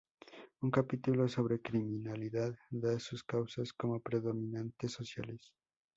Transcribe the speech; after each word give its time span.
Un 0.61 0.71
capítulo 0.71 1.27
sobre 1.29 1.61
criminalidad 1.61 2.57
da 2.71 2.97
sus 2.99 3.23
causas 3.23 3.71
como 3.71 3.99
predominantemente 3.99 4.89
sociales. 4.89 5.53